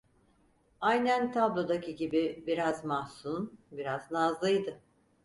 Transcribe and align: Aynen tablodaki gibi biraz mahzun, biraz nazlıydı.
Aynen 0.81 1.31
tablodaki 1.31 1.95
gibi 1.95 2.43
biraz 2.47 2.83
mahzun, 2.83 3.57
biraz 3.71 4.11
nazlıydı. 4.11 4.79